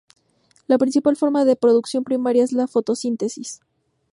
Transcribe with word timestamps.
La 0.65 0.79
principal 0.79 1.15
forma 1.15 1.45
de 1.45 1.55
producción 1.55 2.03
primaria 2.03 2.43
es 2.43 2.53
la 2.53 2.65
fotosíntesis. 2.67 3.61